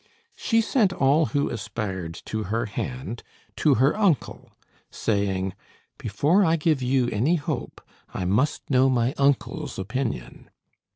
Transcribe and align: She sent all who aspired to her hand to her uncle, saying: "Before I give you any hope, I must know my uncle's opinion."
She 0.35 0.61
sent 0.61 0.93
all 0.93 1.27
who 1.27 1.51
aspired 1.51 2.15
to 2.25 2.45
her 2.45 2.65
hand 2.65 3.21
to 3.57 3.75
her 3.75 3.95
uncle, 3.95 4.51
saying: 4.89 5.53
"Before 5.99 6.43
I 6.43 6.55
give 6.55 6.81
you 6.81 7.07
any 7.09 7.35
hope, 7.35 7.81
I 8.11 8.25
must 8.25 8.67
know 8.67 8.89
my 8.89 9.13
uncle's 9.19 9.77
opinion." 9.77 10.49